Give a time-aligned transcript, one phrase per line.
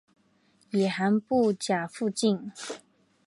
[0.71, 2.51] 野寒布岬附近。